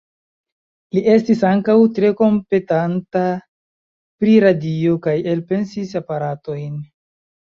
[0.97, 3.21] Li estis ankaŭ tre kompetenta
[4.23, 6.73] pri radio kaj elpensis aparatojn.